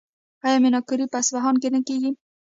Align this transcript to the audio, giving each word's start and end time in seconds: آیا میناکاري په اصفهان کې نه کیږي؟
آیا 0.45 0.57
میناکاري 0.63 1.05
په 1.11 1.17
اصفهان 1.21 1.55
کې 1.61 1.69
نه 1.75 1.79
کیږي؟ 1.87 2.11